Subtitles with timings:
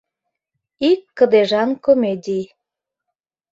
[0.89, 2.45] Ик кыдежан комедий